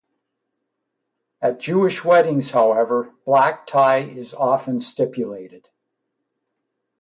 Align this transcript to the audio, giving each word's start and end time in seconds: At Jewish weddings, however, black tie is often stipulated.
At 1.43 1.59
Jewish 1.59 2.03
weddings, 2.03 2.49
however, 2.49 3.13
black 3.23 3.67
tie 3.67 3.99
is 3.99 4.33
often 4.33 4.79
stipulated. 4.79 5.69